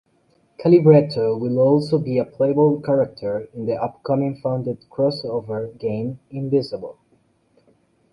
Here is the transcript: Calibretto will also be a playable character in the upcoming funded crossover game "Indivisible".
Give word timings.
Calibretto 0.57 1.37
will 1.39 1.59
also 1.59 1.99
be 1.99 2.17
a 2.17 2.25
playable 2.25 2.81
character 2.81 3.47
in 3.53 3.67
the 3.67 3.75
upcoming 3.75 4.35
funded 4.41 4.79
crossover 4.89 5.77
game 5.77 6.19
"Indivisible". 6.31 6.97